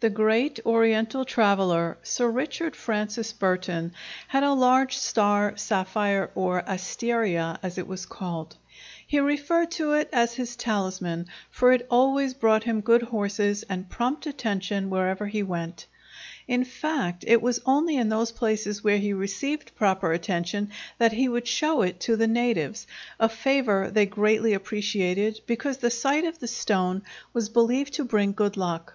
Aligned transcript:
The 0.00 0.10
great 0.10 0.58
Oriental 0.66 1.24
traveller, 1.24 1.96
Sir 2.02 2.28
Richard 2.28 2.74
Francis 2.74 3.32
Burton, 3.32 3.92
had 4.26 4.42
a 4.42 4.52
large 4.52 4.96
star 4.96 5.56
sapphire 5.56 6.28
or 6.34 6.64
asteria, 6.68 7.56
as 7.62 7.78
it 7.78 7.86
was 7.86 8.04
called. 8.04 8.56
He 9.06 9.20
referred 9.20 9.70
to 9.78 9.92
it 9.92 10.08
as 10.12 10.34
his 10.34 10.56
talisman, 10.56 11.28
for 11.52 11.70
it 11.70 11.86
always 11.88 12.34
brought 12.34 12.64
him 12.64 12.80
good 12.80 13.02
horses 13.02 13.62
and 13.68 13.88
prompt 13.88 14.26
attention 14.26 14.90
wherever 14.90 15.28
he 15.28 15.44
went; 15.44 15.86
in 16.48 16.64
fact, 16.64 17.22
it 17.28 17.40
was 17.40 17.60
only 17.64 17.94
in 17.96 18.08
those 18.08 18.32
places 18.32 18.82
where 18.82 18.98
he 18.98 19.12
received 19.12 19.76
proper 19.76 20.10
attention 20.12 20.72
that 20.98 21.12
he 21.12 21.28
would 21.28 21.46
show 21.46 21.82
it 21.82 22.00
to 22.00 22.16
the 22.16 22.26
natives, 22.26 22.88
a 23.20 23.28
favor 23.28 23.88
they 23.88 24.04
greatly 24.04 24.52
appreciated, 24.52 25.40
because 25.46 25.76
the 25.76 25.90
sight 25.92 26.24
of 26.24 26.40
the 26.40 26.48
stone 26.48 27.02
was 27.32 27.48
believed 27.48 27.92
to 27.94 28.02
bring 28.04 28.32
good 28.32 28.56
luck. 28.56 28.94